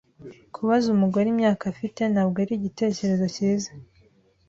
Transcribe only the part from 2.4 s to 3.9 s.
ari igitekerezo cyiza.